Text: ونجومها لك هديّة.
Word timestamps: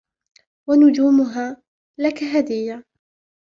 ونجومها 0.67 1.61
لك 1.99 2.23
هديّة. 2.23 2.85